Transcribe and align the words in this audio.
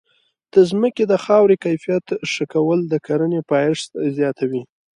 د 0.53 0.55
ځمکې 0.69 1.03
د 1.07 1.13
خاورې 1.23 1.55
کیفیت 1.65 2.05
ښه 2.31 2.45
کول 2.53 2.79
د 2.87 2.93
کرنې 3.05 3.41
پایښت 3.51 3.89
زیاتوي. 4.17 4.61